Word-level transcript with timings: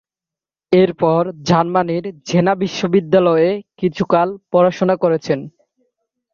এরপর 0.71 1.19
জার্মানির 1.47 2.05
জেনা 2.27 2.53
বিশ্ববিদ্যালয়ে 2.63 3.49
কিছুকাল 3.79 4.27
পড়াশোনা 4.51 4.95
করেছেন। 5.03 5.39